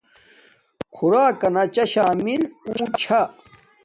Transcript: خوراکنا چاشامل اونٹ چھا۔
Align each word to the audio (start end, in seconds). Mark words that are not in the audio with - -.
خوراکنا 0.95 1.63
چاشامل 1.75 2.41
اونٹ 2.67 2.89
چھا۔ 3.01 3.21